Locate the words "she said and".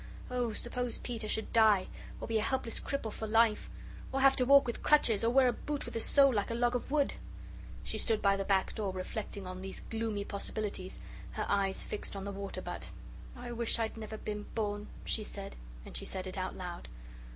15.05-15.95